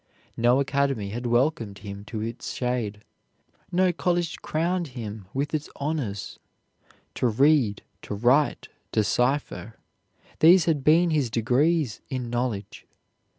[0.35, 3.03] No academy had welcomed him to its shade,
[3.71, 6.39] no college crowned him with its honors;
[7.13, 9.75] to read, to write, to cipher
[10.39, 12.87] these had been his degrees in knowledge.